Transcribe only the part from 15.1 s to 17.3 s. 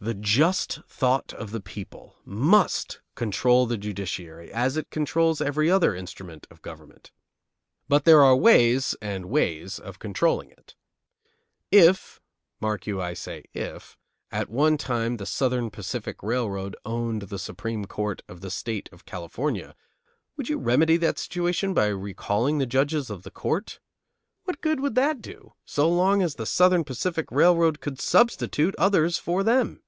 the Southern Pacific Railroad owned